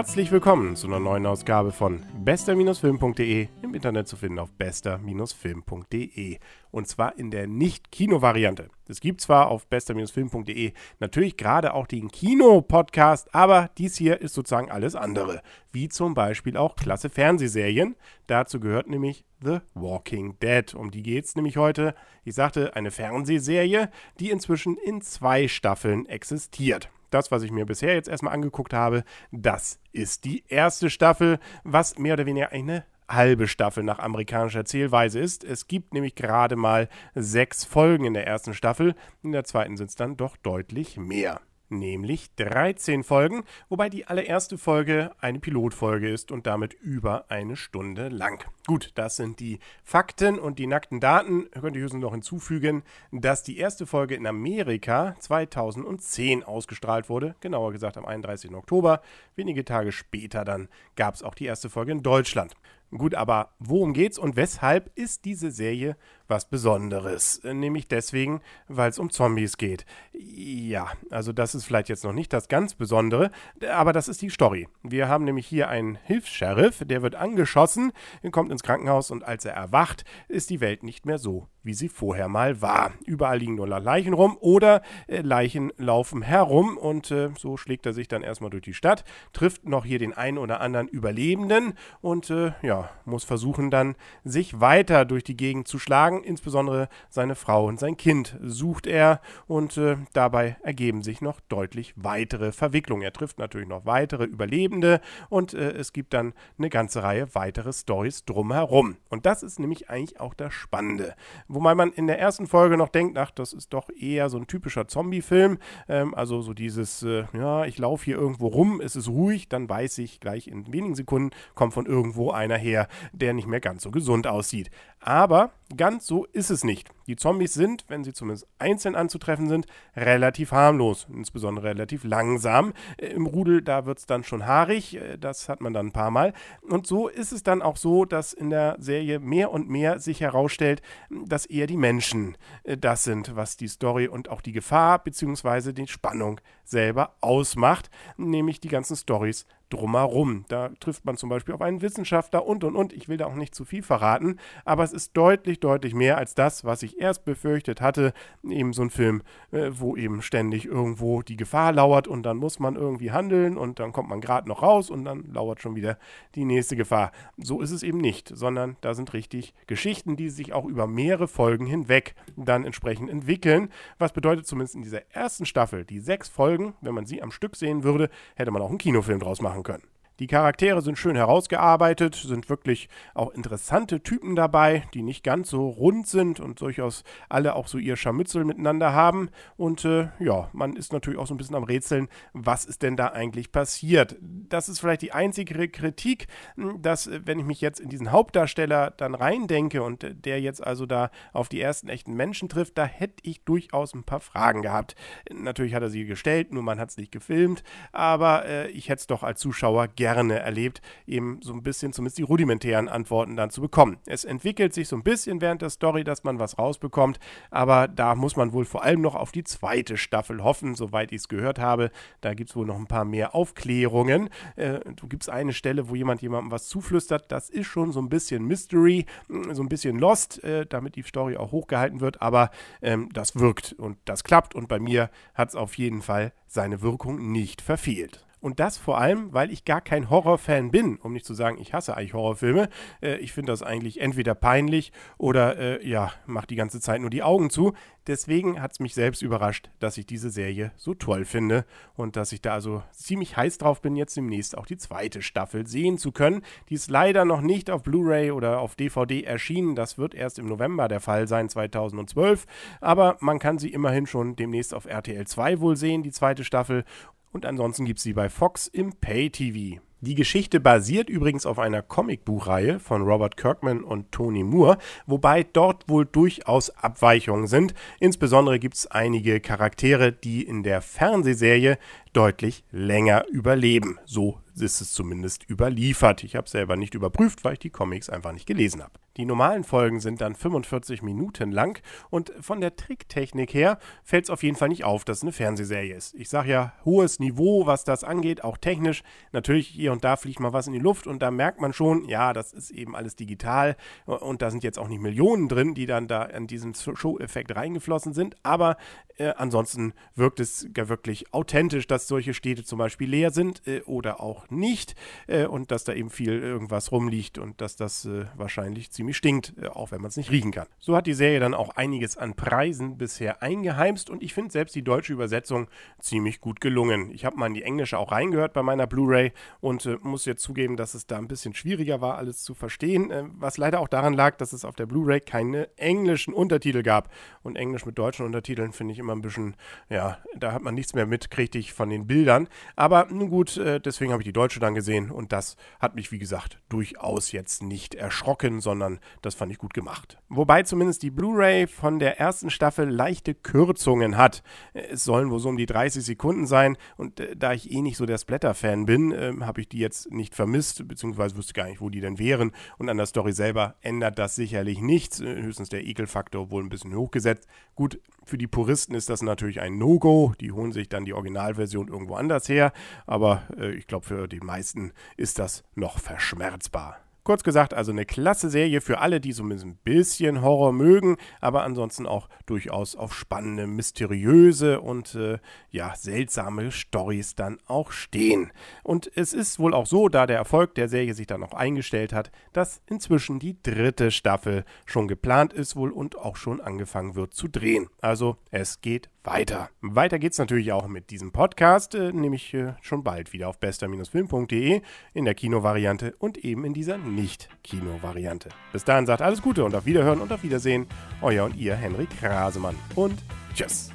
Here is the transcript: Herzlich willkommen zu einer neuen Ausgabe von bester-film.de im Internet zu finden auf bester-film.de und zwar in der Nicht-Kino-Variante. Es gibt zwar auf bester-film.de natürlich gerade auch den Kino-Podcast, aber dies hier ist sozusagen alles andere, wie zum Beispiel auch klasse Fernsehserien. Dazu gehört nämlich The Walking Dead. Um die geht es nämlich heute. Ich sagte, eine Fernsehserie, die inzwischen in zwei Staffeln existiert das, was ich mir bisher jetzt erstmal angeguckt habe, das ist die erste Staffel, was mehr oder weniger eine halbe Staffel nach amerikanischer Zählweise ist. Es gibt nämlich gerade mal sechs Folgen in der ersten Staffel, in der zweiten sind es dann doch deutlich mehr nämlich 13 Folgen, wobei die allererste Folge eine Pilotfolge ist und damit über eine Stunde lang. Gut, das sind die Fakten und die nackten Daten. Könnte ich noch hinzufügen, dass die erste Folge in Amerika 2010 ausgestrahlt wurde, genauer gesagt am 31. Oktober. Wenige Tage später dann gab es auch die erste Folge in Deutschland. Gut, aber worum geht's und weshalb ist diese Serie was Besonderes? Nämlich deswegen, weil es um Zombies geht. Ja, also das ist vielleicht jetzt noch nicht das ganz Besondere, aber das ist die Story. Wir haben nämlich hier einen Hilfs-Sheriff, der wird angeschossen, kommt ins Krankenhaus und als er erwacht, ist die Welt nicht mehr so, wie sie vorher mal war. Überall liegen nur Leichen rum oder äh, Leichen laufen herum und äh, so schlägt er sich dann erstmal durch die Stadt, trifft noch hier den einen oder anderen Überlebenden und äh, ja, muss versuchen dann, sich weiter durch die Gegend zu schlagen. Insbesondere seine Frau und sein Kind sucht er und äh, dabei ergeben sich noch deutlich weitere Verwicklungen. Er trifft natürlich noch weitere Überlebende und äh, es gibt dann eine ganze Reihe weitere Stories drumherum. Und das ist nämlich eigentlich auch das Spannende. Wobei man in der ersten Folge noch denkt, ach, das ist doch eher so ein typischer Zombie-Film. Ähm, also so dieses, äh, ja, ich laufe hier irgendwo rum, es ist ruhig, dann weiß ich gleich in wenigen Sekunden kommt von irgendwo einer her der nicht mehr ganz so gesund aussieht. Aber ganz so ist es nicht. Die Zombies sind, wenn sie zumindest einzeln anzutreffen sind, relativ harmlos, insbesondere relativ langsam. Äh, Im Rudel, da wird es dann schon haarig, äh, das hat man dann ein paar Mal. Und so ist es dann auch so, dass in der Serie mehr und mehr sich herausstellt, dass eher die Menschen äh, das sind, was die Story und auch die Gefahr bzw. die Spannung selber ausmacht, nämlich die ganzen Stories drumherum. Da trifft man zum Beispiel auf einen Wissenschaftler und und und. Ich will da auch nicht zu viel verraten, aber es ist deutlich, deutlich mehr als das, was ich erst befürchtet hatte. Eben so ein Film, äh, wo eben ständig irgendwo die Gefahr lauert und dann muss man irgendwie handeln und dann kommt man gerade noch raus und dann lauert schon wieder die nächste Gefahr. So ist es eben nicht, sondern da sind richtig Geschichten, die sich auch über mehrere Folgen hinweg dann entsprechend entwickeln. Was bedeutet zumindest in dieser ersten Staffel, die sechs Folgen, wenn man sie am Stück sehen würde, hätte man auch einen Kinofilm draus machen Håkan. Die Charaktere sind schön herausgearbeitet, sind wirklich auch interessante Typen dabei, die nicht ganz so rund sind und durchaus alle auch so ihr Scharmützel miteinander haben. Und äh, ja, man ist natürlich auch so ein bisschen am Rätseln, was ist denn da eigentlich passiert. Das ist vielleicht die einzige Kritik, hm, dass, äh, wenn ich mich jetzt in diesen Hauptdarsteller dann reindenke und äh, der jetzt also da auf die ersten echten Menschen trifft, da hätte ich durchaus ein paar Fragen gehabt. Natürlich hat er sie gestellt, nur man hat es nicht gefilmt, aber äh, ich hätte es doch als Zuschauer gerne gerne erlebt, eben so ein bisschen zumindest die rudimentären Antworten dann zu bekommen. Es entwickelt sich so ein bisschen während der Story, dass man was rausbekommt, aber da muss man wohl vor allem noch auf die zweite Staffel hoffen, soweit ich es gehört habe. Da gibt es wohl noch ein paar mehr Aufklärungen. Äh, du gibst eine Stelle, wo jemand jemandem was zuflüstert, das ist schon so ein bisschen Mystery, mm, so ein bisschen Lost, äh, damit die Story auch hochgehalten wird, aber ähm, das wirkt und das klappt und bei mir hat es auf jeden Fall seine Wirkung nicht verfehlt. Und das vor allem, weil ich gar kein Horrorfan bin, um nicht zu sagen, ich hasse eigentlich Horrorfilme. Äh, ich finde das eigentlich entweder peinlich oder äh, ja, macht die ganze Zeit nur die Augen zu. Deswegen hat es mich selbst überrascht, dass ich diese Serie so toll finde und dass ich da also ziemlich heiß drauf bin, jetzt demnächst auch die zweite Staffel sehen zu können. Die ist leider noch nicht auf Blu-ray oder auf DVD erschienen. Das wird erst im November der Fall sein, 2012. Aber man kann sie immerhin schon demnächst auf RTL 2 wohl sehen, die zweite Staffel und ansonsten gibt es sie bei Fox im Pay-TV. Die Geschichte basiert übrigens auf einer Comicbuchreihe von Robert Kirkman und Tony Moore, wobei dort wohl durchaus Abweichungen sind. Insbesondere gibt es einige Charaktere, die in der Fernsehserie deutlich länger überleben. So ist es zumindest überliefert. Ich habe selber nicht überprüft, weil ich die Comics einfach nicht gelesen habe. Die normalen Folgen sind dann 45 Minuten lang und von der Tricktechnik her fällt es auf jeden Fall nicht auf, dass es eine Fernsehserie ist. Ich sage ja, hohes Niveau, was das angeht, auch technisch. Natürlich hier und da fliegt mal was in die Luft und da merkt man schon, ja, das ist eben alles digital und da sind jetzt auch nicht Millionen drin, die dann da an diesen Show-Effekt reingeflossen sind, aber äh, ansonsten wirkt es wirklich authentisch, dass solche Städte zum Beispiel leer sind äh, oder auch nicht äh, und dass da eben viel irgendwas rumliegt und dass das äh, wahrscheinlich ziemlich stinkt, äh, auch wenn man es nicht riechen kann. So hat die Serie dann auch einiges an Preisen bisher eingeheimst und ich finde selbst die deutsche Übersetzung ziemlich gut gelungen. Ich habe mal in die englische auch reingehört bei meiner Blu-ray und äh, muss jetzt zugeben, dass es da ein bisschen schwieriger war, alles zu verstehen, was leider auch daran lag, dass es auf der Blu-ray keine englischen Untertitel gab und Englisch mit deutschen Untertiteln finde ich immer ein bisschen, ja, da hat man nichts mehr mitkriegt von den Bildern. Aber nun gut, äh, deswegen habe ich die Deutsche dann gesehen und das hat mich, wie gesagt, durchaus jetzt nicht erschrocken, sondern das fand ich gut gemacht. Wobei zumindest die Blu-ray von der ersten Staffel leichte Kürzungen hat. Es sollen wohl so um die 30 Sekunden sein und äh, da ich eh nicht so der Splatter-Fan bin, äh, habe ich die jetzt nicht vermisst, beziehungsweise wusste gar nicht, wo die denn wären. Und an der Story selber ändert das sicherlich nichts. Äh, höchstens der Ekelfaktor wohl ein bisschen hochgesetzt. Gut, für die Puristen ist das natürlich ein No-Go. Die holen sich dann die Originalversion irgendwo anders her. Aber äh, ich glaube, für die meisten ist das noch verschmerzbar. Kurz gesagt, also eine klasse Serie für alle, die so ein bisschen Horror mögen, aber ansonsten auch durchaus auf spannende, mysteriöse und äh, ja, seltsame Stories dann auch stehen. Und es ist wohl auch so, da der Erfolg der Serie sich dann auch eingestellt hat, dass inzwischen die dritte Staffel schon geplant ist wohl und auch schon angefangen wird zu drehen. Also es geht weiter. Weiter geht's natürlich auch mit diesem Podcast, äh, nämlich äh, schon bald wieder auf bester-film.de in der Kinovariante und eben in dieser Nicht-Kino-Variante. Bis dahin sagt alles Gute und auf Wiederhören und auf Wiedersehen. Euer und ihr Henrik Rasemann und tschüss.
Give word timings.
Herzlich 0.00 0.32
willkommen 0.32 0.76
zu 0.76 0.86
einer 0.86 0.98
neuen 0.98 1.26
Ausgabe 1.26 1.72
von 1.72 2.02
bester-film.de 2.24 3.48
im 3.60 3.74
Internet 3.74 4.08
zu 4.08 4.16
finden 4.16 4.38
auf 4.38 4.50
bester-film.de 4.50 6.38
und 6.70 6.88
zwar 6.88 7.18
in 7.18 7.30
der 7.30 7.46
Nicht-Kino-Variante. 7.46 8.70
Es 8.88 9.00
gibt 9.00 9.20
zwar 9.20 9.48
auf 9.48 9.66
bester-film.de 9.66 10.72
natürlich 11.00 11.36
gerade 11.36 11.74
auch 11.74 11.86
den 11.86 12.08
Kino-Podcast, 12.08 13.34
aber 13.34 13.68
dies 13.76 13.94
hier 13.94 14.22
ist 14.22 14.32
sozusagen 14.32 14.70
alles 14.70 14.96
andere, 14.96 15.42
wie 15.70 15.90
zum 15.90 16.14
Beispiel 16.14 16.56
auch 16.56 16.76
klasse 16.76 17.10
Fernsehserien. 17.10 17.94
Dazu 18.26 18.58
gehört 18.58 18.88
nämlich 18.88 19.26
The 19.42 19.58
Walking 19.74 20.38
Dead. 20.40 20.74
Um 20.74 20.90
die 20.90 21.02
geht 21.02 21.26
es 21.26 21.36
nämlich 21.36 21.58
heute. 21.58 21.94
Ich 22.24 22.36
sagte, 22.36 22.74
eine 22.74 22.90
Fernsehserie, 22.90 23.90
die 24.18 24.30
inzwischen 24.30 24.78
in 24.78 25.02
zwei 25.02 25.46
Staffeln 25.46 26.06
existiert 26.06 26.88
das, 27.10 27.30
was 27.30 27.42
ich 27.42 27.50
mir 27.50 27.66
bisher 27.66 27.94
jetzt 27.94 28.08
erstmal 28.08 28.34
angeguckt 28.34 28.72
habe, 28.72 29.04
das 29.30 29.78
ist 29.92 30.24
die 30.24 30.44
erste 30.48 30.90
Staffel, 30.90 31.38
was 31.64 31.98
mehr 31.98 32.14
oder 32.14 32.26
weniger 32.26 32.52
eine 32.52 32.84
halbe 33.08 33.48
Staffel 33.48 33.82
nach 33.82 33.98
amerikanischer 33.98 34.64
Zählweise 34.64 35.18
ist. 35.18 35.42
Es 35.44 35.66
gibt 35.66 35.94
nämlich 35.94 36.14
gerade 36.14 36.56
mal 36.56 36.88
sechs 37.14 37.64
Folgen 37.64 38.04
in 38.04 38.14
der 38.14 38.26
ersten 38.26 38.54
Staffel, 38.54 38.94
in 39.22 39.32
der 39.32 39.44
zweiten 39.44 39.76
sind 39.76 39.90
es 39.90 39.96
dann 39.96 40.16
doch 40.16 40.36
deutlich 40.36 40.96
mehr 40.96 41.40
nämlich 41.70 42.34
13 42.36 43.04
Folgen, 43.04 43.44
wobei 43.68 43.88
die 43.88 44.06
allererste 44.06 44.58
Folge 44.58 45.12
eine 45.20 45.40
Pilotfolge 45.40 46.10
ist 46.10 46.30
und 46.30 46.46
damit 46.46 46.74
über 46.74 47.30
eine 47.30 47.56
Stunde 47.56 48.08
lang. 48.08 48.44
Gut, 48.66 48.92
das 48.94 49.16
sind 49.16 49.40
die 49.40 49.58
Fakten 49.82 50.38
und 50.38 50.58
die 50.58 50.66
nackten 50.66 51.00
Daten. 51.00 51.50
Könnte 51.50 51.78
ich 51.78 51.92
noch 51.92 52.12
hinzufügen, 52.12 52.82
dass 53.10 53.42
die 53.42 53.58
erste 53.58 53.86
Folge 53.86 54.14
in 54.14 54.26
Amerika 54.26 55.14
2010 55.18 56.44
ausgestrahlt 56.44 57.08
wurde, 57.08 57.34
genauer 57.40 57.72
gesagt 57.72 57.96
am 57.96 58.04
31. 58.04 58.52
Oktober. 58.52 59.02
Wenige 59.34 59.64
Tage 59.64 59.92
später 59.92 60.44
dann 60.44 60.68
gab 60.96 61.14
es 61.14 61.22
auch 61.22 61.34
die 61.34 61.46
erste 61.46 61.70
Folge 61.70 61.92
in 61.92 62.02
Deutschland. 62.02 62.54
Gut, 62.92 63.14
aber 63.14 63.54
worum 63.60 63.92
geht's 63.92 64.18
und 64.18 64.34
weshalb 64.34 64.90
ist 64.98 65.24
diese 65.24 65.52
Serie 65.52 65.96
was 66.26 66.48
Besonderes? 66.48 67.40
Nämlich 67.44 67.86
deswegen, 67.86 68.40
weil 68.66 68.90
es 68.90 68.98
um 68.98 69.10
Zombies 69.10 69.56
geht. 69.58 69.86
Ja, 70.12 70.90
also 71.08 71.32
das 71.32 71.54
ist 71.54 71.64
vielleicht 71.64 71.88
jetzt 71.88 72.02
noch 72.02 72.12
nicht 72.12 72.32
das 72.32 72.48
ganz 72.48 72.74
Besondere, 72.74 73.30
aber 73.72 73.92
das 73.92 74.08
ist 74.08 74.22
die 74.22 74.30
Story. 74.30 74.68
Wir 74.82 75.06
haben 75.06 75.24
nämlich 75.24 75.46
hier 75.46 75.68
einen 75.68 75.96
Hilfs-Sheriff, 76.04 76.82
der 76.84 77.02
wird 77.02 77.14
angeschossen, 77.14 77.92
kommt 78.32 78.50
ins 78.50 78.64
Krankenhaus 78.64 79.12
und 79.12 79.22
als 79.22 79.44
er 79.44 79.54
erwacht, 79.54 80.04
ist 80.26 80.50
die 80.50 80.60
Welt 80.60 80.82
nicht 80.82 81.06
mehr 81.06 81.18
so, 81.18 81.46
wie 81.62 81.74
sie 81.74 81.88
vorher 81.88 82.28
mal 82.28 82.62
war. 82.62 82.92
Überall 83.06 83.38
liegen 83.38 83.54
nur 83.54 83.68
Leichen 83.68 84.14
rum 84.14 84.36
oder 84.40 84.82
äh, 85.06 85.20
Leichen 85.20 85.72
laufen 85.76 86.22
herum 86.22 86.76
und 86.76 87.10
äh, 87.10 87.30
so 87.38 87.56
schlägt 87.56 87.86
er 87.86 87.92
sich 87.92 88.08
dann 88.08 88.22
erstmal 88.22 88.50
durch 88.50 88.62
die 88.62 88.74
Stadt, 88.74 89.04
trifft 89.32 89.66
noch 89.66 89.84
hier 89.84 89.98
den 89.98 90.12
einen 90.12 90.38
oder 90.38 90.60
anderen 90.60 90.88
Überlebenden 90.88 91.74
und 92.00 92.30
äh, 92.30 92.52
ja, 92.62 92.90
muss 93.04 93.24
versuchen 93.24 93.70
dann, 93.70 93.96
sich 94.24 94.60
weiter 94.60 95.04
durch 95.04 95.24
die 95.24 95.36
Gegend 95.36 95.68
zu 95.68 95.78
schlagen. 95.78 96.22
Insbesondere 96.22 96.88
seine 97.08 97.34
Frau 97.34 97.66
und 97.66 97.78
sein 97.78 97.96
Kind 97.96 98.38
sucht 98.42 98.86
er 98.86 99.20
und 99.46 99.76
äh, 99.76 99.96
dabei 100.12 100.56
ergeben 100.62 101.02
sich 101.02 101.20
noch 101.20 101.40
deutlich 101.48 101.94
weitere 101.96 102.52
Verwicklungen. 102.52 103.02
Er 103.02 103.12
trifft 103.12 103.38
natürlich 103.38 103.68
noch 103.68 103.86
weitere 103.86 104.24
Überlebende 104.24 105.00
und 105.28 105.54
äh, 105.54 105.72
es 105.72 105.92
gibt 105.92 106.14
dann 106.14 106.32
eine 106.58 106.70
ganze 106.70 107.02
Reihe 107.02 107.34
weitere 107.34 107.72
Stories 107.72 108.24
drumherum. 108.24 108.96
Und 109.08 109.26
das 109.26 109.42
ist 109.42 109.58
nämlich 109.58 109.90
eigentlich 109.90 110.20
auch 110.20 110.34
das 110.34 110.52
Spannende. 110.52 111.14
Wobei 111.52 111.74
man 111.74 111.92
in 111.92 112.06
der 112.06 112.18
ersten 112.18 112.46
Folge 112.46 112.76
noch 112.76 112.88
denkt, 112.88 113.18
ach, 113.18 113.30
das 113.30 113.52
ist 113.52 113.72
doch 113.72 113.88
eher 113.90 114.30
so 114.30 114.38
ein 114.38 114.46
typischer 114.46 114.88
Zombie-Film. 114.88 115.58
Ähm, 115.88 116.14
also 116.14 116.42
so 116.42 116.54
dieses, 116.54 117.02
äh, 117.02 117.24
ja, 117.32 117.64
ich 117.64 117.78
laufe 117.78 118.04
hier 118.04 118.16
irgendwo 118.16 118.48
rum, 118.48 118.80
es 118.80 118.96
ist 118.96 119.08
ruhig, 119.08 119.48
dann 119.48 119.68
weiß 119.68 119.98
ich 119.98 120.20
gleich 120.20 120.48
in 120.48 120.72
wenigen 120.72 120.94
Sekunden 120.94 121.30
kommt 121.54 121.74
von 121.74 121.86
irgendwo 121.86 122.30
einer 122.30 122.56
her 122.56 122.88
der 123.12 123.34
nicht 123.34 123.46
mehr 123.46 123.60
ganz 123.60 123.82
so 123.82 123.90
gesund 123.90 124.26
aussieht. 124.26 124.70
Aber 125.00 125.52
ganz 125.76 126.06
so 126.06 126.26
ist 126.26 126.50
es 126.50 126.62
nicht. 126.62 126.90
Die 127.06 127.16
Zombies 127.16 127.54
sind, 127.54 127.84
wenn 127.88 128.04
sie 128.04 128.12
zumindest 128.12 128.46
einzeln 128.58 128.94
anzutreffen 128.94 129.48
sind, 129.48 129.66
relativ 129.96 130.52
harmlos, 130.52 131.06
insbesondere 131.12 131.68
relativ 131.68 132.04
langsam. 132.04 132.72
Äh, 132.98 133.06
Im 133.06 133.26
Rudel, 133.26 133.62
da 133.62 133.86
wird 133.86 133.98
es 133.98 134.06
dann 134.06 134.24
schon 134.24 134.46
haarig, 134.46 134.96
äh, 134.96 135.16
das 135.16 135.48
hat 135.48 135.60
man 135.60 135.72
dann 135.72 135.86
ein 135.86 135.92
paar 135.92 136.10
Mal. 136.10 136.34
Und 136.62 136.86
so 136.86 137.08
ist 137.08 137.32
es 137.32 137.42
dann 137.42 137.62
auch 137.62 137.76
so, 137.76 138.04
dass 138.04 138.32
in 138.32 138.50
der 138.50 138.76
Serie 138.78 139.20
mehr 139.20 139.50
und 139.50 139.70
mehr 139.70 139.98
sich 139.98 140.20
herausstellt, 140.20 140.82
dass 141.24 141.39
eher 141.46 141.66
die 141.66 141.76
Menschen 141.76 142.36
äh, 142.64 142.76
das 142.76 143.04
sind, 143.04 143.36
was 143.36 143.56
die 143.56 143.68
Story 143.68 144.08
und 144.08 144.28
auch 144.28 144.40
die 144.40 144.52
Gefahr 144.52 145.02
bzw. 145.02 145.72
die 145.72 145.86
Spannung 145.86 146.40
selber 146.64 147.16
ausmacht, 147.20 147.90
nämlich 148.16 148.60
die 148.60 148.68
ganzen 148.68 148.96
Stories 148.96 149.46
drumherum. 149.70 150.44
Da 150.48 150.70
trifft 150.80 151.04
man 151.04 151.16
zum 151.16 151.30
Beispiel 151.30 151.54
auf 151.54 151.62
einen 151.62 151.82
Wissenschaftler 151.82 152.46
und 152.46 152.64
und 152.64 152.76
und. 152.76 152.92
Ich 152.92 153.08
will 153.08 153.16
da 153.16 153.26
auch 153.26 153.34
nicht 153.34 153.54
zu 153.54 153.64
viel 153.64 153.82
verraten, 153.82 154.38
aber 154.64 154.84
es 154.84 154.92
ist 154.92 155.16
deutlich, 155.16 155.60
deutlich 155.60 155.94
mehr 155.94 156.18
als 156.18 156.34
das, 156.34 156.64
was 156.64 156.82
ich 156.82 157.00
erst 157.00 157.24
befürchtet 157.24 157.80
hatte. 157.80 158.12
Eben 158.48 158.72
so 158.72 158.82
ein 158.82 158.90
Film, 158.90 159.22
äh, 159.52 159.70
wo 159.72 159.96
eben 159.96 160.22
ständig 160.22 160.66
irgendwo 160.66 161.22
die 161.22 161.36
Gefahr 161.36 161.72
lauert 161.72 162.08
und 162.08 162.24
dann 162.24 162.36
muss 162.36 162.58
man 162.58 162.76
irgendwie 162.76 163.12
handeln 163.12 163.56
und 163.56 163.78
dann 163.78 163.92
kommt 163.92 164.08
man 164.08 164.20
gerade 164.20 164.48
noch 164.48 164.62
raus 164.62 164.90
und 164.90 165.04
dann 165.04 165.32
lauert 165.32 165.60
schon 165.60 165.76
wieder 165.76 165.98
die 166.34 166.44
nächste 166.44 166.76
Gefahr. 166.76 167.12
So 167.38 167.60
ist 167.60 167.70
es 167.70 167.82
eben 167.82 167.98
nicht, 167.98 168.28
sondern 168.34 168.76
da 168.80 168.94
sind 168.94 169.12
richtig 169.12 169.54
Geschichten, 169.66 170.16
die 170.16 170.28
sich 170.28 170.52
auch 170.52 170.64
über 170.64 170.86
mehrere 170.86 171.28
Folgen 171.28 171.66
hinweg 171.66 172.14
dann 172.36 172.64
entsprechend 172.64 173.10
entwickeln. 173.10 173.70
Was 173.98 174.12
bedeutet 174.12 174.46
zumindest 174.46 174.74
in 174.74 174.82
dieser 174.82 175.02
ersten 175.14 175.46
Staffel, 175.46 175.84
die 175.84 176.00
sechs 176.00 176.28
Folgen, 176.28 176.74
wenn 176.80 176.94
man 176.94 177.06
sie 177.06 177.22
am 177.22 177.30
Stück 177.30 177.56
sehen 177.56 177.84
würde, 177.84 178.10
hätte 178.34 178.50
man 178.50 178.62
auch 178.62 178.68
einen 178.68 178.78
Kinofilm 178.78 179.20
draus 179.20 179.40
machen 179.40 179.59
Håkan. 179.60 179.80
Die 180.20 180.26
Charaktere 180.26 180.82
sind 180.82 180.98
schön 180.98 181.16
herausgearbeitet, 181.16 182.14
sind 182.14 182.50
wirklich 182.50 182.90
auch 183.14 183.30
interessante 183.30 184.02
Typen 184.02 184.36
dabei, 184.36 184.84
die 184.92 185.00
nicht 185.00 185.24
ganz 185.24 185.48
so 185.48 185.66
rund 185.66 186.06
sind 186.06 186.40
und 186.40 186.60
durchaus 186.60 187.04
alle 187.30 187.54
auch 187.54 187.66
so 187.66 187.78
ihr 187.78 187.96
Scharmützel 187.96 188.44
miteinander 188.44 188.92
haben. 188.92 189.30
Und 189.56 189.86
äh, 189.86 190.08
ja, 190.18 190.50
man 190.52 190.76
ist 190.76 190.92
natürlich 190.92 191.18
auch 191.18 191.26
so 191.26 191.32
ein 191.32 191.38
bisschen 191.38 191.56
am 191.56 191.64
Rätseln, 191.64 192.08
was 192.34 192.66
ist 192.66 192.82
denn 192.82 192.98
da 192.98 193.06
eigentlich 193.06 193.50
passiert. 193.50 194.16
Das 194.20 194.68
ist 194.68 194.80
vielleicht 194.80 195.00
die 195.00 195.12
einzige 195.12 195.70
Kritik, 195.70 196.26
hm, 196.56 196.82
dass, 196.82 197.06
äh, 197.06 197.22
wenn 197.24 197.38
ich 197.38 197.46
mich 197.46 197.62
jetzt 197.62 197.80
in 197.80 197.88
diesen 197.88 198.12
Hauptdarsteller 198.12 198.90
dann 198.90 199.14
reindenke 199.14 199.82
und 199.82 200.04
äh, 200.04 200.14
der 200.14 200.38
jetzt 200.42 200.62
also 200.62 200.84
da 200.84 201.10
auf 201.32 201.48
die 201.48 201.62
ersten 201.62 201.88
echten 201.88 202.12
Menschen 202.12 202.50
trifft, 202.50 202.76
da 202.76 202.84
hätte 202.84 203.22
ich 203.22 203.42
durchaus 203.44 203.94
ein 203.94 204.04
paar 204.04 204.20
Fragen 204.20 204.60
gehabt. 204.60 204.96
Natürlich 205.32 205.72
hat 205.72 205.82
er 205.82 205.88
sie 205.88 206.04
gestellt, 206.04 206.52
nur 206.52 206.62
man 206.62 206.78
hat 206.78 206.90
es 206.90 206.98
nicht 206.98 207.10
gefilmt, 207.10 207.62
aber 207.90 208.44
äh, 208.44 208.68
ich 208.68 208.90
hätte 208.90 209.00
es 209.00 209.06
doch 209.06 209.22
als 209.22 209.40
Zuschauer 209.40 209.88
gerne 209.88 210.09
gerne 210.14 210.40
erlebt, 210.40 210.82
eben 211.06 211.40
so 211.42 211.52
ein 211.52 211.62
bisschen 211.62 211.92
zumindest 211.92 212.18
die 212.18 212.22
rudimentären 212.22 212.88
Antworten 212.88 213.36
dann 213.36 213.50
zu 213.50 213.60
bekommen. 213.60 213.98
Es 214.06 214.24
entwickelt 214.24 214.74
sich 214.74 214.88
so 214.88 214.96
ein 214.96 215.02
bisschen 215.02 215.40
während 215.40 215.62
der 215.62 215.70
Story, 215.70 216.04
dass 216.04 216.24
man 216.24 216.38
was 216.38 216.58
rausbekommt, 216.58 217.20
aber 217.50 217.88
da 217.88 218.14
muss 218.14 218.36
man 218.36 218.52
wohl 218.52 218.64
vor 218.64 218.82
allem 218.82 219.00
noch 219.00 219.14
auf 219.14 219.32
die 219.32 219.44
zweite 219.44 219.96
Staffel 219.96 220.42
hoffen, 220.42 220.74
soweit 220.74 221.12
ich 221.12 221.18
es 221.18 221.28
gehört 221.28 221.58
habe. 221.58 221.90
Da 222.20 222.34
gibt 222.34 222.50
es 222.50 222.56
wohl 222.56 222.66
noch 222.66 222.76
ein 222.76 222.86
paar 222.86 223.04
mehr 223.04 223.34
Aufklärungen. 223.34 224.30
Äh, 224.56 224.80
du 224.96 225.06
gibst 225.06 225.30
eine 225.30 225.52
Stelle, 225.52 225.88
wo 225.88 225.94
jemand 225.94 226.22
jemandem 226.22 226.50
was 226.50 226.66
zuflüstert, 226.68 227.30
das 227.30 227.50
ist 227.50 227.66
schon 227.66 227.92
so 227.92 228.00
ein 228.00 228.08
bisschen 228.08 228.44
Mystery, 228.44 229.06
mm, 229.28 229.52
so 229.52 229.62
ein 229.62 229.68
bisschen 229.68 229.98
Lost, 229.98 230.42
äh, 230.42 230.66
damit 230.66 230.96
die 230.96 231.02
Story 231.02 231.36
auch 231.36 231.52
hochgehalten 231.52 232.00
wird, 232.00 232.20
aber 232.20 232.50
ähm, 232.82 233.08
das 233.12 233.36
wirkt 233.36 233.72
und 233.74 233.98
das 234.04 234.24
klappt 234.24 234.54
und 234.54 234.68
bei 234.68 234.78
mir 234.78 235.10
hat 235.34 235.50
es 235.50 235.54
auf 235.54 235.78
jeden 235.78 236.02
Fall 236.02 236.32
seine 236.46 236.82
Wirkung 236.82 237.30
nicht 237.30 237.62
verfehlt. 237.62 238.24
Und 238.40 238.58
das 238.58 238.78
vor 238.78 238.98
allem, 238.98 239.32
weil 239.32 239.50
ich 239.50 239.64
gar 239.64 239.80
kein 239.80 240.08
Horrorfan 240.08 240.70
bin, 240.70 240.96
um 240.96 241.12
nicht 241.12 241.26
zu 241.26 241.34
sagen, 241.34 241.58
ich 241.60 241.74
hasse 241.74 241.96
eigentlich 241.96 242.14
Horrorfilme. 242.14 242.68
Äh, 243.02 243.16
ich 243.16 243.32
finde 243.32 243.52
das 243.52 243.62
eigentlich 243.62 244.00
entweder 244.00 244.34
peinlich 244.34 244.92
oder 245.18 245.58
äh, 245.58 245.86
ja, 245.86 246.12
macht 246.26 246.50
die 246.50 246.56
ganze 246.56 246.80
Zeit 246.80 247.00
nur 247.00 247.10
die 247.10 247.22
Augen 247.22 247.50
zu. 247.50 247.74
Deswegen 248.06 248.60
hat 248.60 248.72
es 248.72 248.80
mich 248.80 248.94
selbst 248.94 249.20
überrascht, 249.20 249.70
dass 249.78 249.98
ich 249.98 250.06
diese 250.06 250.30
Serie 250.30 250.72
so 250.76 250.94
toll 250.94 251.26
finde 251.26 251.66
und 251.94 252.16
dass 252.16 252.32
ich 252.32 252.40
da 252.40 252.54
also 252.54 252.82
ziemlich 252.92 253.36
heiß 253.36 253.58
drauf 253.58 253.82
bin, 253.82 253.94
jetzt 253.94 254.16
demnächst 254.16 254.56
auch 254.56 254.64
die 254.64 254.78
zweite 254.78 255.20
Staffel 255.20 255.66
sehen 255.66 255.98
zu 255.98 256.10
können. 256.10 256.42
Die 256.70 256.74
ist 256.74 256.90
leider 256.90 257.26
noch 257.26 257.42
nicht 257.42 257.70
auf 257.70 257.82
Blu-ray 257.82 258.30
oder 258.30 258.60
auf 258.60 258.74
DVD 258.74 259.22
erschienen. 259.22 259.74
Das 259.74 259.98
wird 259.98 260.14
erst 260.14 260.38
im 260.38 260.46
November 260.46 260.88
der 260.88 261.00
Fall 261.00 261.28
sein, 261.28 261.50
2012. 261.50 262.46
Aber 262.80 263.18
man 263.20 263.38
kann 263.38 263.58
sie 263.58 263.68
immerhin 263.68 264.06
schon 264.06 264.34
demnächst 264.34 264.72
auf 264.72 264.86
RTL 264.86 265.26
2 265.26 265.60
wohl 265.60 265.76
sehen, 265.76 266.02
die 266.02 266.10
zweite 266.10 266.42
Staffel 266.42 266.84
und 267.32 267.46
ansonsten 267.46 267.84
gibt 267.84 267.98
es 267.98 268.02
sie 268.02 268.12
bei 268.12 268.28
Fox 268.28 268.66
im 268.66 268.92
Pay-TV. 268.92 269.80
Die 270.02 270.14
Geschichte 270.14 270.60
basiert 270.60 271.10
übrigens 271.10 271.44
auf 271.44 271.58
einer 271.58 271.82
Comicbuchreihe 271.82 272.80
von 272.80 273.02
Robert 273.02 273.36
Kirkman 273.36 273.84
und 273.84 274.10
Tony 274.12 274.42
Moore, 274.42 274.78
wobei 275.06 275.42
dort 275.42 275.90
wohl 275.90 276.06
durchaus 276.06 276.70
Abweichungen 276.70 277.46
sind. 277.46 277.74
Insbesondere 277.98 278.58
gibt 278.58 278.76
es 278.76 278.86
einige 278.86 279.40
Charaktere, 279.40 280.10
die 280.10 280.42
in 280.42 280.62
der 280.62 280.80
Fernsehserie 280.80 281.76
deutlich 282.12 282.64
länger 282.70 283.24
überleben. 283.30 283.98
So 284.04 284.40
ist 284.60 284.80
es 284.80 284.92
zumindest 284.92 285.48
überliefert. 285.48 286.24
Ich 286.24 286.36
habe 286.36 286.48
selber 286.48 286.76
nicht 286.76 286.94
überprüft, 286.94 287.44
weil 287.44 287.54
ich 287.54 287.58
die 287.58 287.70
Comics 287.70 288.10
einfach 288.10 288.32
nicht 288.32 288.46
gelesen 288.46 288.82
habe. 288.82 288.92
Die 289.16 289.24
normalen 289.24 289.64
Folgen 289.64 290.00
sind 290.00 290.20
dann 290.20 290.34
45 290.34 291.02
Minuten 291.02 291.50
lang 291.50 291.82
und 292.10 292.32
von 292.40 292.60
der 292.60 292.76
Tricktechnik 292.76 293.52
her 293.52 293.78
fällt 294.04 294.24
es 294.24 294.30
auf 294.30 294.42
jeden 294.42 294.56
Fall 294.56 294.68
nicht 294.68 294.84
auf, 294.84 295.04
dass 295.04 295.18
es 295.18 295.22
eine 295.22 295.32
Fernsehserie 295.32 295.94
ist. 295.94 296.14
Ich 296.14 296.28
sage 296.28 296.50
ja, 296.50 296.72
hohes 296.84 297.18
Niveau, 297.18 297.66
was 297.66 297.84
das 297.84 298.04
angeht, 298.04 298.44
auch 298.44 298.56
technisch. 298.56 299.02
Natürlich 299.32 299.66
hier 299.66 299.92
und 299.92 300.04
da 300.04 300.16
fliegt 300.16 300.40
mal 300.40 300.52
was 300.52 300.68
in 300.68 300.72
die 300.72 300.78
Luft 300.78 301.06
und 301.06 301.20
da 301.20 301.30
merkt 301.30 301.60
man 301.60 301.72
schon, 301.72 302.04
ja, 302.08 302.32
das 302.32 302.52
ist 302.52 302.70
eben 302.70 302.94
alles 302.94 303.16
digital 303.16 303.76
und 304.06 304.42
da 304.42 304.50
sind 304.50 304.62
jetzt 304.62 304.78
auch 304.78 304.88
nicht 304.88 305.00
Millionen 305.00 305.48
drin, 305.48 305.74
die 305.74 305.86
dann 305.86 306.06
da 306.06 306.22
an 306.22 306.46
diesen 306.46 306.74
Show-Effekt 306.74 307.54
reingeflossen 307.54 308.14
sind, 308.14 308.36
aber 308.44 308.76
äh, 309.16 309.34
ansonsten 309.36 309.92
wirkt 310.14 310.40
es 310.40 310.68
wirklich 310.74 311.34
authentisch, 311.34 311.86
dass 311.86 311.99
solche 312.08 312.34
Städte 312.34 312.64
zum 312.64 312.78
Beispiel 312.78 313.08
leer 313.08 313.30
sind 313.30 313.66
äh, 313.66 313.80
oder 313.82 314.20
auch 314.20 314.48
nicht 314.50 314.94
äh, 315.26 315.46
und 315.46 315.70
dass 315.70 315.84
da 315.84 315.92
eben 315.92 316.10
viel 316.10 316.32
irgendwas 316.32 316.92
rumliegt 316.92 317.38
und 317.38 317.60
dass 317.60 317.76
das 317.76 318.04
äh, 318.04 318.26
wahrscheinlich 318.36 318.90
ziemlich 318.90 319.16
stinkt, 319.16 319.54
äh, 319.60 319.68
auch 319.68 319.90
wenn 319.90 320.00
man 320.00 320.08
es 320.08 320.16
nicht 320.16 320.30
riechen 320.30 320.52
kann. 320.52 320.66
So 320.78 320.96
hat 320.96 321.06
die 321.06 321.14
Serie 321.14 321.40
dann 321.40 321.54
auch 321.54 321.76
einiges 321.76 322.16
an 322.16 322.34
Preisen 322.34 322.98
bisher 322.98 323.42
eingeheimst 323.42 324.10
und 324.10 324.22
ich 324.22 324.34
finde 324.34 324.52
selbst 324.52 324.74
die 324.74 324.82
deutsche 324.82 325.12
Übersetzung 325.12 325.68
ziemlich 325.98 326.40
gut 326.40 326.60
gelungen. 326.60 327.10
Ich 327.10 327.24
habe 327.24 327.36
mal 327.36 327.46
in 327.46 327.54
die 327.54 327.62
englische 327.62 327.98
auch 327.98 328.12
reingehört 328.12 328.52
bei 328.52 328.62
meiner 328.62 328.86
Blu-ray 328.86 329.32
und 329.60 329.86
äh, 329.86 329.96
muss 330.02 330.24
jetzt 330.24 330.42
zugeben, 330.42 330.76
dass 330.76 330.94
es 330.94 331.06
da 331.06 331.18
ein 331.18 331.28
bisschen 331.28 331.54
schwieriger 331.54 332.00
war, 332.00 332.16
alles 332.16 332.42
zu 332.42 332.54
verstehen, 332.54 333.10
was 333.38 333.58
leider 333.58 333.80
auch 333.80 333.88
daran 333.88 334.14
lag, 334.14 334.36
dass 334.36 334.52
es 334.52 334.64
auf 334.64 334.76
der 334.76 334.86
Blu-ray 334.86 335.20
keine 335.20 335.68
englischen 335.76 336.32
Untertitel 336.32 336.82
gab 336.82 337.12
und 337.42 337.56
Englisch 337.56 337.84
mit 337.86 337.98
deutschen 337.98 338.26
Untertiteln 338.26 338.72
finde 338.72 338.92
ich 338.92 338.98
immer 338.98 339.14
ein 339.14 339.22
bisschen, 339.22 339.56
ja, 339.88 340.18
da 340.36 340.52
hat 340.52 340.62
man 340.62 340.74
nichts 340.74 340.94
mehr 340.94 341.06
mitkriegt 341.06 341.50
von 341.70 341.89
den 341.90 342.06
Bildern. 342.06 342.48
Aber 342.76 343.06
nun 343.10 343.30
gut, 343.30 343.56
äh, 343.56 343.80
deswegen 343.80 344.12
habe 344.12 344.22
ich 344.22 344.26
die 344.26 344.32
Deutsche 344.32 344.60
dann 344.60 344.74
gesehen 344.74 345.10
und 345.10 345.32
das 345.32 345.56
hat 345.78 345.94
mich, 345.94 346.12
wie 346.12 346.18
gesagt, 346.18 346.58
durchaus 346.68 347.32
jetzt 347.32 347.62
nicht 347.62 347.94
erschrocken, 347.94 348.60
sondern 348.60 348.98
das 349.22 349.34
fand 349.34 349.52
ich 349.52 349.58
gut 349.58 349.74
gemacht. 349.74 350.18
Wobei 350.28 350.62
zumindest 350.62 351.02
die 351.02 351.10
Blu-ray 351.10 351.66
von 351.66 351.98
der 351.98 352.18
ersten 352.18 352.50
Staffel 352.50 352.88
leichte 352.88 353.34
Kürzungen 353.34 354.16
hat. 354.16 354.42
Es 354.72 355.04
sollen 355.04 355.30
wohl 355.30 355.40
so 355.40 355.48
um 355.48 355.56
die 355.56 355.66
30 355.66 356.04
Sekunden 356.04 356.46
sein 356.46 356.76
und 356.96 357.20
äh, 357.20 357.36
da 357.36 357.52
ich 357.52 357.70
eh 357.70 357.82
nicht 357.82 357.96
so 357.96 358.06
der 358.06 358.18
Splatter-Fan 358.18 358.86
bin, 358.86 359.12
äh, 359.12 359.32
habe 359.40 359.60
ich 359.60 359.68
die 359.68 359.78
jetzt 359.78 360.10
nicht 360.10 360.34
vermisst, 360.34 360.86
beziehungsweise 360.86 361.36
wusste 361.36 361.52
gar 361.52 361.66
nicht, 361.66 361.80
wo 361.80 361.90
die 361.90 362.00
denn 362.00 362.18
wären. 362.18 362.52
Und 362.78 362.88
an 362.88 362.96
der 362.96 363.06
Story 363.06 363.32
selber 363.32 363.76
ändert 363.80 364.18
das 364.18 364.34
sicherlich 364.34 364.80
nichts. 364.80 365.20
Äh, 365.20 365.42
höchstens 365.42 365.68
der 365.68 365.84
Ekelfaktor 365.84 366.50
wohl 366.50 366.62
ein 366.62 366.68
bisschen 366.68 366.94
hochgesetzt. 366.94 367.46
Gut, 367.74 368.00
für 368.30 368.38
die 368.38 368.46
Puristen 368.46 368.94
ist 368.94 369.10
das 369.10 369.22
natürlich 369.22 369.60
ein 369.60 369.76
No-Go. 369.76 370.34
Die 370.40 370.52
holen 370.52 370.72
sich 370.72 370.88
dann 370.88 371.04
die 371.04 371.12
Originalversion 371.12 371.88
irgendwo 371.88 372.14
anders 372.14 372.48
her. 372.48 372.72
Aber 373.06 373.42
äh, 373.58 373.72
ich 373.72 373.88
glaube, 373.88 374.06
für 374.06 374.28
die 374.28 374.40
meisten 374.40 374.92
ist 375.16 375.40
das 375.40 375.64
noch 375.74 375.98
verschmerzbar. 375.98 377.00
Kurz 377.30 377.44
gesagt, 377.44 377.74
also 377.74 377.92
eine 377.92 378.06
klasse 378.06 378.50
Serie 378.50 378.80
für 378.80 378.98
alle, 378.98 379.20
die 379.20 379.30
so 379.30 379.44
ein 379.44 379.78
bisschen 379.84 380.42
Horror 380.42 380.72
mögen, 380.72 381.16
aber 381.40 381.62
ansonsten 381.62 382.04
auch 382.04 382.28
durchaus 382.44 382.96
auf 382.96 383.14
spannende, 383.14 383.68
mysteriöse 383.68 384.80
und 384.80 385.14
äh, 385.14 385.38
ja, 385.70 385.94
seltsame 385.94 386.72
Stories 386.72 387.36
dann 387.36 387.58
auch 387.68 387.92
stehen. 387.92 388.50
Und 388.82 389.08
es 389.14 389.32
ist 389.32 389.60
wohl 389.60 389.74
auch 389.74 389.86
so, 389.86 390.08
da 390.08 390.26
der 390.26 390.38
Erfolg 390.38 390.74
der 390.74 390.88
Serie 390.88 391.14
sich 391.14 391.28
dann 391.28 391.44
auch 391.44 391.54
eingestellt 391.54 392.12
hat, 392.12 392.32
dass 392.52 392.82
inzwischen 392.86 393.38
die 393.38 393.62
dritte 393.62 394.10
Staffel 394.10 394.64
schon 394.84 395.06
geplant 395.06 395.52
ist 395.52 395.76
wohl 395.76 395.92
und 395.92 396.18
auch 396.18 396.34
schon 396.34 396.60
angefangen 396.60 397.14
wird 397.14 397.32
zu 397.32 397.46
drehen. 397.46 397.86
Also 398.00 398.38
es 398.50 398.80
geht 398.80 399.08
weiter. 399.24 399.70
Weiter 399.80 400.18
geht's 400.18 400.38
natürlich 400.38 400.72
auch 400.72 400.88
mit 400.88 401.10
diesem 401.10 401.32
Podcast, 401.32 401.94
äh, 401.94 402.12
nämlich 402.12 402.52
äh, 402.54 402.74
schon 402.80 403.04
bald 403.04 403.32
wieder 403.32 403.48
auf 403.48 403.58
bester-film.de 403.58 404.80
in 405.14 405.24
der 405.24 405.34
Kinovariante 405.34 406.14
und 406.18 406.38
eben 406.38 406.64
in 406.64 406.74
dieser 406.74 406.98
Nicht-Kino-Variante. 406.98 408.48
Bis 408.72 408.84
dahin 408.84 409.06
sagt 409.06 409.22
alles 409.22 409.42
Gute 409.42 409.64
und 409.64 409.74
auf 409.74 409.86
Wiederhören 409.86 410.20
und 410.20 410.32
auf 410.32 410.42
Wiedersehen. 410.42 410.86
Euer 411.22 411.44
und 411.44 411.56
ihr 411.56 411.74
Henrik 411.74 412.10
Rasemann 412.22 412.76
und 412.94 413.18
tschüss. 413.54 413.90